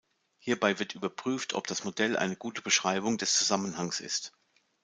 [0.39, 4.33] Hierbei wird überprüft, ob das Modell eine gute Beschreibung des Zusammenhangs ist.